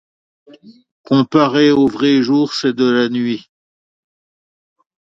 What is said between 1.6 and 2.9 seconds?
au vrai jour, c’est de